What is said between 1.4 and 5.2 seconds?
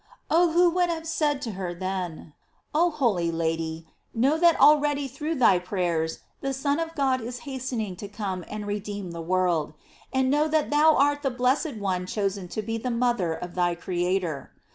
to her then: Oh holy Lady, know that al ready